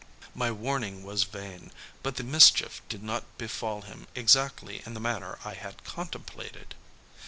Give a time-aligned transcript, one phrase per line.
[0.33, 5.37] My warning was vain; but the mischief did not befall him exactly in the manner
[5.45, 6.73] I had contemplated.